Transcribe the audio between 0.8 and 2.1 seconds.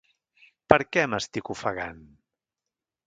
què m'estic ofegant?